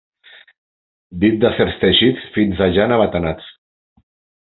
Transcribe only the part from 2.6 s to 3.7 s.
de llana batanats.